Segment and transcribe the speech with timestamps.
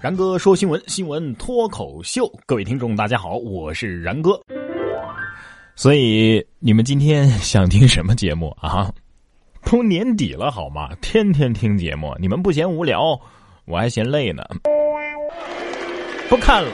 [0.00, 4.40] 然哥说新闻，新闻脱口秀，各位听众大家好，我是然哥。
[5.74, 8.92] 所以你们今天想听什么节目啊？
[9.64, 10.94] 都年底了好吗？
[11.00, 13.20] 天天听节目，你们不嫌无聊，
[13.64, 14.44] 我还嫌累呢。
[16.28, 16.70] 不看了，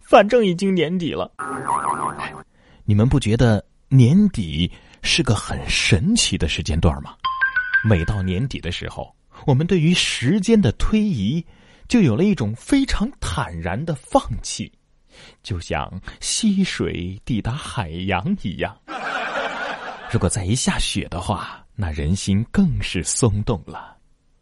[0.00, 1.30] 反正已经年底了。
[2.86, 4.70] 你们不觉得年底
[5.02, 7.14] 是个很神奇的时间段吗？
[7.86, 9.14] 每到年底的时候，
[9.44, 11.44] 我们对于时间的推移。
[11.88, 14.70] 就有了一种非常坦然的放弃，
[15.42, 15.90] 就像
[16.20, 18.76] 溪水抵达海洋一样。
[20.10, 23.96] 如果再一下雪的话，那人心更是松动了，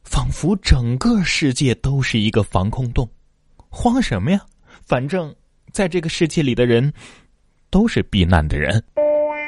[0.05, 3.09] 仿佛整个世界都是一个防空洞。
[3.69, 4.41] 慌什么呀？
[4.85, 5.35] 反正
[5.73, 6.93] 在这个世界里的人，
[7.71, 8.83] 都是避难的人。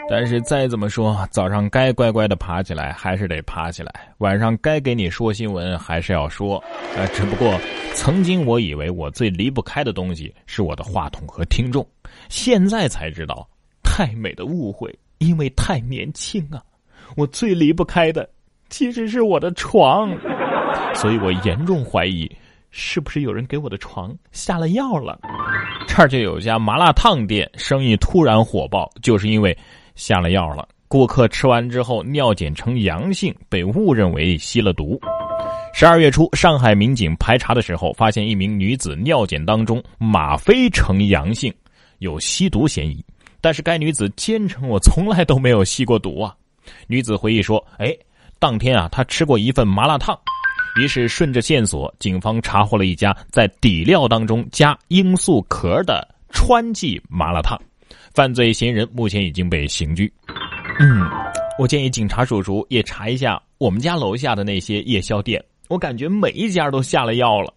[0.09, 6.63] 但是再怎么说，早上该乖乖的爬起来，还是得爬起来；晚上该给你说新闻，还是要说。
[6.97, 7.59] 呃，只不过
[7.93, 11.85] 曾经我以为我最离不开的东西是我的话筒和听众，
[12.29, 13.49] 现在才知道，
[13.83, 16.63] 太美的误会，因为太年轻啊！
[17.17, 18.29] 我最离不开的
[18.71, 20.17] 其实是我的床，
[20.95, 22.31] 所以我严重怀疑，
[22.71, 25.19] 是不是有人给我的床下了药了？
[25.89, 29.57] 这儿就有家麻辣烫店，生意突然火爆，就是因为。
[29.97, 35.01] 下了药了，顾客吃完之后尿检呈阳性，被误认为吸了毒。
[35.75, 41.53] 十二月初，上海民警排查的时候，发现一名女子尿检当中吗啡呈阳性，
[41.99, 43.05] 有吸毒嫌疑。
[43.41, 46.35] 但是该女子坚称我从来都没有吸过毒啊。
[46.87, 47.95] 女子回忆说：“哎，
[48.39, 50.19] 当天啊，她吃过一份麻辣烫。”
[50.81, 57.61] 于是顺着线索，警方查获了一家在底料当中加罂粟壳的川记麻辣烫。
[58.15, 60.13] 犯罪嫌疑人目前已经被刑拘。
[60.79, 61.01] 嗯，
[61.59, 67.53] 我建议警察叔叔也查一下我们家楼下的那些夜宵店，我感觉每一家都下了药了。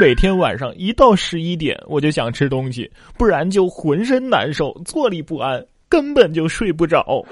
[0.00, 7.22] 每天晚上一到十一点，我就想吃东西，不然就浑身难受，坐立不安，根本就睡不着。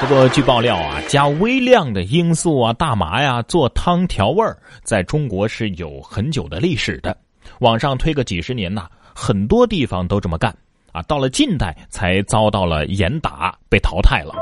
[0.00, 7.16] 不过据爆料啊，加微量的罂粟啊、大麻呀做汤调味儿，在中国是有很久的历史的。
[7.58, 10.54] 往上推个几十年呐，很多地方都这么干。
[10.92, 14.34] 啊，到了近代才遭到了严打，被淘汰了。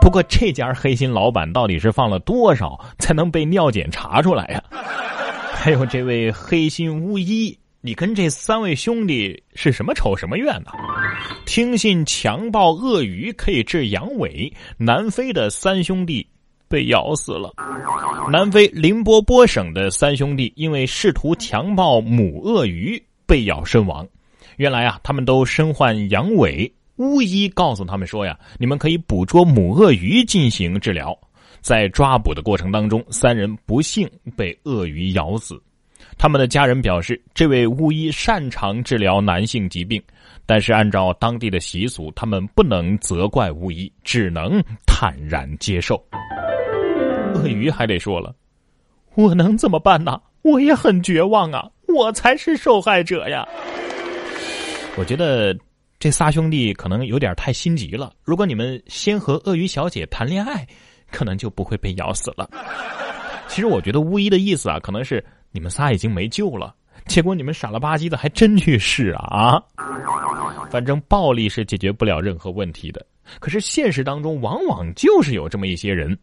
[0.00, 4.62] 不过这家黑心老板到底是放了多少才能被尿检查出来呀？
[5.54, 10.72] 还有这位黑心巫医，你跟这三位兄弟是什么仇什么怨呢？
[11.46, 16.26] 听信强暴鳄鱼可以治阳痿，南非的三兄弟
[16.68, 17.50] 被咬死了。
[18.30, 24.06] 南非林波波省的三兄弟因为试图强暴母鳄鱼被咬身亡。
[24.56, 31.16] 原来啊，他们都身患阳痿，巫医告诉他们说呀，你们可以捕捉母鳄鱼进行治疗。
[31.60, 35.60] 在抓捕的过程当中，三人不幸被鳄鱼咬死。
[36.18, 40.02] 他们的家人表示，这位巫医擅长治疗男性疾病，
[40.44, 45.96] 但是按照当地的习俗，他们不能责怪巫医，只能坦然接受。
[47.34, 48.34] 鳄鱼还得说了，
[49.14, 50.20] 我能怎么办呢？
[50.42, 53.48] 我也很绝望啊，我才是受害者呀。
[54.96, 55.56] 我觉得
[55.98, 58.12] 这仨兄弟可能有点太心急了。
[58.22, 60.66] 如果你们先和鳄鱼小姐谈恋爱，
[61.10, 62.48] 可能就不会被咬死了。
[63.48, 66.74] 其实我觉得巫医的意思啊，可能是你们仨已经没救了，
[67.06, 69.62] 结果你们傻了吧唧的还真去试啊啊！
[70.70, 73.04] 反正暴力是解决不了任何问题的。
[73.40, 76.16] 可是现实当中往往就是有这么一些人，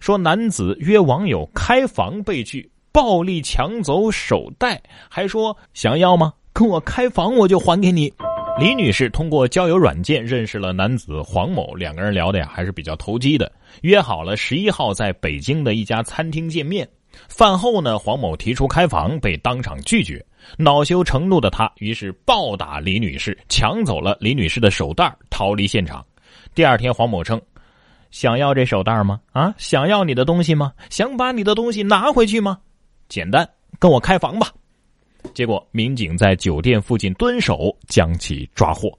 [0.00, 6.32] 说男子约网友开房被拒，暴力抢走手袋，还说想要吗？
[6.56, 8.10] 跟我开房，我就还给你。
[8.58, 13.52] 李女士通过交友软件认识了男子黄某，两个人聊的呀还是比较投机的，
[13.82, 16.88] 约好了十一号在北京的一家餐厅见面。
[17.28, 20.24] 饭后呢，黄某提出开房，被当场拒绝。
[20.56, 26.02] 恼羞成怒的他，于是暴打李女士，抢走了李女士的手袋，逃离现场。
[26.54, 27.38] 第二天，黄某称
[28.10, 29.20] ：“想要这手袋吗？
[29.32, 30.72] 啊，想要你的东西吗？
[30.88, 32.56] 想把你的东西拿回去吗？
[33.10, 33.46] 简单，
[33.78, 34.48] 跟我开房吧。”
[35.34, 38.90] 结果，民警在酒店附近蹲守，将其抓获。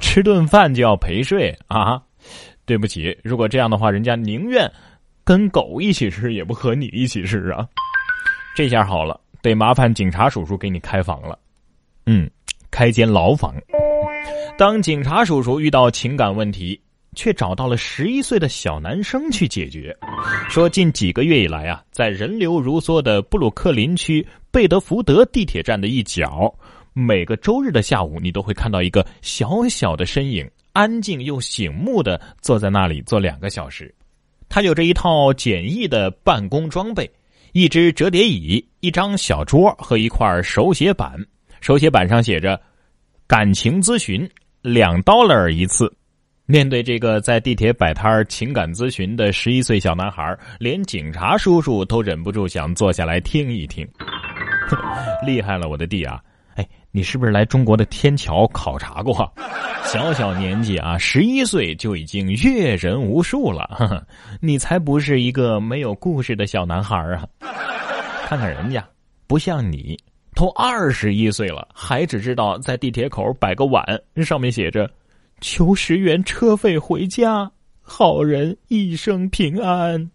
[0.00, 2.02] 吃顿饭就要陪睡啊？
[2.64, 4.70] 对不起，如果这样的话，人家宁愿
[5.24, 7.66] 跟狗一起吃，也不和你一起吃啊。
[8.54, 11.38] 这下好了，得麻烦警察叔叔给你开房了。
[12.06, 12.30] 嗯，
[12.70, 13.54] 开间牢房。
[14.56, 16.80] 当警察叔叔遇到情感问题。
[17.14, 19.96] 却找到了十一岁的小男生去解决，
[20.48, 26.52] 说近几个月以来啊，在人流如梭的布鲁克林区贝德福德地铁站的一角，
[26.94, 33.94] 每个周日的下午，你都会看到一个小小的身影，安静又醒目的坐在那里坐两个小时。
[34.48, 37.10] 他有着一套简易的办公装备，
[37.52, 41.14] 一只折叠椅、一张小桌和一块手写板。
[41.60, 42.60] 手写板上写着
[43.28, 44.28] ：“感情咨询
[44.60, 45.90] 两 dollar 一次。”
[46.44, 53.86] 面对这个在地铁摆摊情感咨询的十一岁小男孩，连警察叔叔都忍不住想坐下来听一听。
[55.24, 56.20] 厉害了，我的弟啊！
[56.56, 59.32] 哎，你是不是来中国的天桥考察过？
[59.84, 64.04] 小小年纪啊，十一岁就已经阅人无数了。
[64.40, 67.24] 你才不是一个没有故事的小男孩啊！
[68.26, 68.84] 看看人家，
[69.26, 69.96] 不像你，
[70.34, 73.84] 都二十一岁了，还只知道在地铁口摆个碗，
[74.24, 74.90] 上面写着
[75.42, 77.50] “求十元车费回家，
[77.80, 80.08] 好人一生平安”。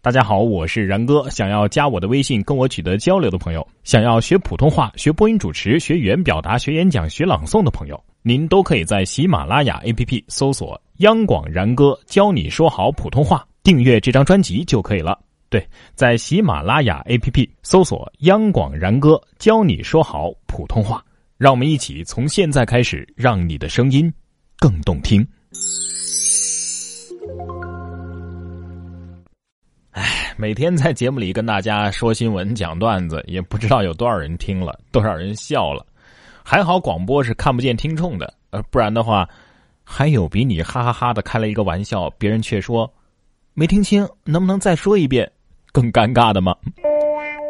[0.00, 1.28] 大家好，我是然哥。
[1.28, 15.18] 想要加我的微信跟我取得交流的朋友，想要学普通话、学播音主持、学语言表达、学演讲、学朗诵的朋友，您都可以在喜马拉雅 APP 搜索“央广然哥教你说好普通话”，订阅这张专辑就可以了。
[15.48, 21.02] 对，在喜马拉雅 APP 搜索“央广然哥教你说好普通话”，
[21.38, 24.12] 让我们一起从现在开始，让你的声音
[24.58, 25.26] 更动听。
[29.92, 35.86] 哎每天在节目里跟大家说新闻、讲段子，也不知道有多少人听了，多少人笑了。
[36.42, 39.26] 还好广播是看不见听众的，呃，不然的话，
[39.84, 42.92] 还有比你哈哈哈的开了一个玩笑，别人却说
[43.56, 45.30] 没听清，能不能再说一遍？
[45.72, 46.54] 更尴尬的吗？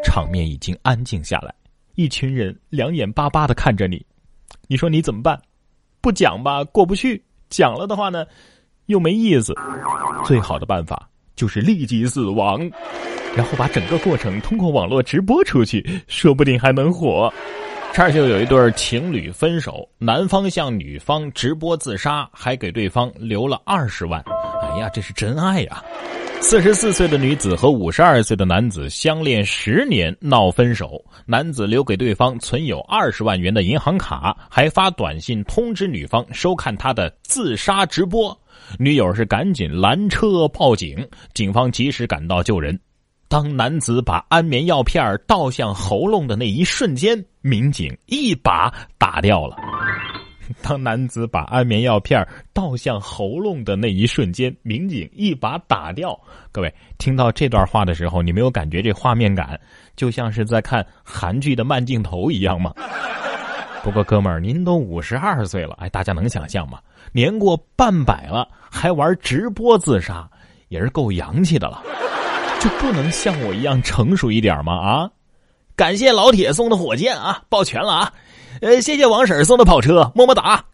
[0.05, 1.55] 场面已经安静下来，
[1.95, 4.05] 一群人两眼巴巴的看着你，
[4.67, 5.41] 你说你怎么办？
[6.03, 7.19] 不讲吧，过不去；
[7.49, 8.27] 讲了的话呢，
[8.87, 9.55] 又没意思。
[10.27, 11.09] 最好的办法。
[11.37, 12.61] 就是立即死亡，
[13.37, 17.29] 然后把整个过程通过网络直播出去，说不定还能火。
[17.93, 24.25] 这儿就有一对情侣分手，男方向女方直播自杀，还给对方留了二十万。
[24.75, 25.85] 哎呀，这是真爱呀！
[26.41, 38.37] 四十四岁的女子和五十二岁的男子相恋十年闹分手，男子留给对方存有二十万元的银行卡，还发短信通知女方收看他的自杀直播。
[38.77, 42.77] 女友是赶紧拦车报警，警方及时赶到救人。
[43.29, 49.57] 当男子把安眠药片倒向喉咙的那一瞬间，民警一把打掉了。
[50.63, 56.19] 当男子把安眠药片倒向喉咙的那一瞬间，民警一把打掉。
[56.53, 59.61] 各位听到这段话的时候，你没有感觉这画面感
[59.97, 62.73] 就像是在看韩剧的慢镜头一样吗？
[63.83, 66.79] 不过哥们儿，您都五十二岁了，哎，大家能想象吗？
[67.13, 70.29] 年过半百了还玩直播自杀，
[70.69, 71.83] 也是够洋气的了。
[72.61, 74.73] 就不能像我一样成熟一点吗？
[74.75, 75.11] 啊！
[75.77, 78.13] 感谢老铁送的火箭啊，抱拳了啊！
[78.65, 80.65] 呃，谢谢王婶送的跑车，么么哒。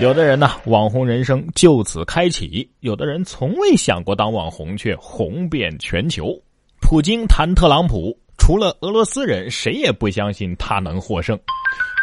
[0.00, 6.34] 有的人呢，网红人生就此开启；有的人从未想过当网红，却红遍全球。
[6.80, 11.38] 普京谈特朗普，除了俄罗斯人，谁也不相信他能获胜。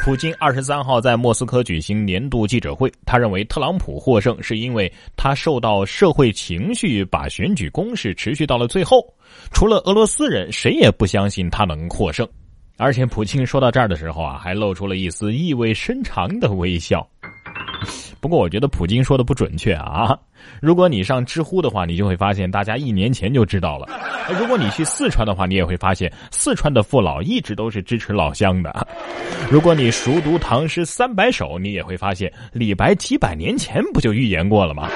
[0.06, 9.04] 普京二十三号在莫斯科举行年度记者会，他认为特朗普获胜是因为他受到社会情绪把选举攻势持续到了最后。
[9.52, 12.28] 除了俄罗斯人，谁也不相信他能获胜。
[12.78, 17.08] 而且普京说到这儿的时候啊，还露出了一丝意味深长的微笑。
[18.20, 20.18] 不过我觉得普京说的不准确啊！
[20.62, 23.86] 如果你上知乎的话，你就会发现大家一年前就知道了；
[24.40, 28.72] 如果你去四川的话，你也会发现四川的父老一直都是支持老乡的；
[29.52, 34.90] 如果你熟读唐诗三百首，你也会发现李白几百年前不就预言过了吗？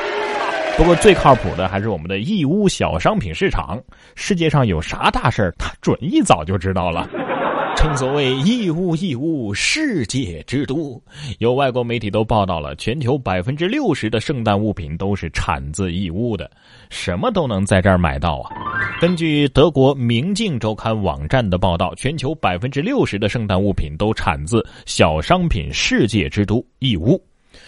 [0.78, 3.78] 不过最靠谱的还是我们的义乌小商品市场，
[4.16, 7.10] 世界上有啥大事儿他准一早就知道了。
[7.88, 11.02] 正所谓义乌，义乌世界之都。
[11.40, 16.52] 有外国媒体都报道了，全球百分之六十的圣诞物品都是产自义乌的，
[16.90, 18.52] 什么都能在这儿买到啊。
[19.00, 27.18] 根据德国《明镜周刊》网站的报道，全球百分之六十的圣诞物品都产自小商品世界之都义乌。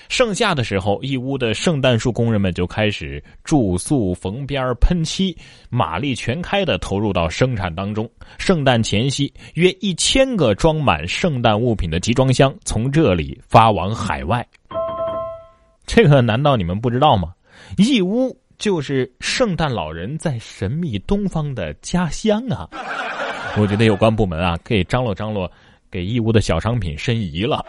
[0.10, 5.38] 盛夏的时候，义乌的圣诞树工人们就开始住宿、缝边、喷漆，
[5.70, 8.10] 马力全开的投入到生产当中。
[8.40, 14.46] 圣诞前夕，约一千个装满圣诞物品的集装箱从这里发往海外。
[15.86, 17.34] 这个难道你们不知道吗？
[17.78, 22.68] 义乌就是圣诞老人在神秘东方的家乡啊！
[23.58, 25.50] 我觉得有关部门啊，可以张罗张罗，
[25.92, 27.64] 给义乌的小商品申遗了。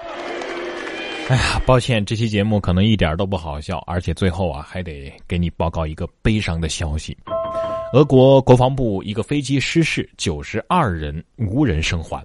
[1.30, 7.16] 哎呀，抱歉，这期节目可能一点都不好笑，而且最后啊，还得给你报告一个悲伤的消息。
[7.92, 12.20] 俄国国防部一个飞机失事，九十二人无人生还。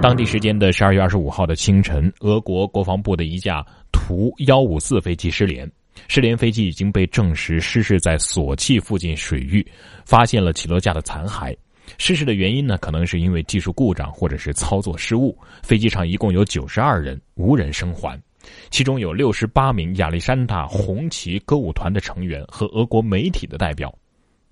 [0.00, 5.68] 当地时间的十二月二十五号的清晨，俄国国防部的一架图幺五四飞机失联，
[6.06, 9.66] 失联飞机已经被证实失事在索契附近水域，
[10.04, 11.52] 发现了起落架的残骸。
[11.98, 15.36] 失事的原因呢，可能是因为技术故障或者是操作失误。
[15.64, 18.20] 飞机上一共有九十二人，无人生还，
[18.70, 23.92] 其中有六十八名亚历山大红旗歌舞团的成员和俄国媒体的代表。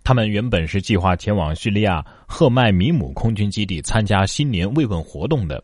[0.02, 5.62] 他们原本是计划前往叙利亚赫麦米姆空军基地参加新年慰问活动的。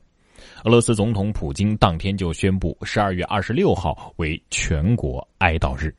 [0.65, 5.95] 俄罗斯总统普京当天就宣布，十二月二十六号为全国哀悼日。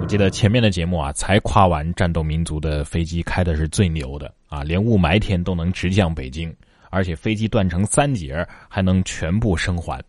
[0.00, 6.54] 我记得前面的节目啊，才夸完战斗民族的飞机开的是最牛的啊，连雾霾天都能直降北京，
[6.90, 10.00] 而且飞机断成三节还能全部生还。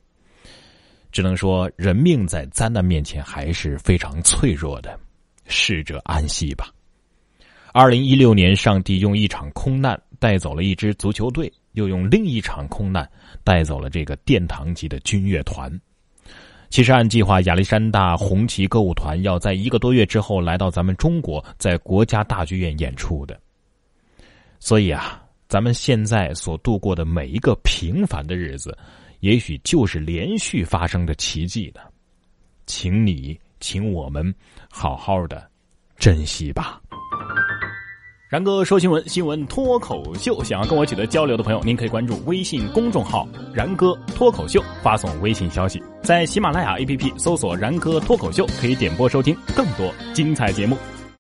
[1.12, 5.00] 只能说，人命在灾难面前还是非常脆弱的。
[5.48, 6.72] 逝者安息吧。
[7.74, 13.10] 二零一六年，上帝用一场空难带走了一支足球队，又用另一场空难
[13.44, 15.72] 带走了这个殿堂级的军乐团。
[16.70, 23.40] 其实，按计划，亚历山大红旗歌舞团要在一个多月之后来到咱们中国，在国家大剧院演出的。
[24.60, 28.78] 所以啊，咱们现在所度过的每一个平凡的日子，
[29.20, 31.82] 也许就是连续发生的奇迹呢。
[32.66, 33.40] 请你。
[33.62, 34.34] 请我们
[34.72, 35.46] 好好的
[35.98, 36.82] 珍惜吧。
[38.30, 40.42] 然哥说新闻，新闻脱口秀。
[40.46, 50.78] 想要跟我取得交流的朋友，您可以关注微信公众号“然哥脱口秀”，发送微信消息，在喜马拉雅 APP 搜索“然哥脱口秀”，可以点播收听更多精彩节目。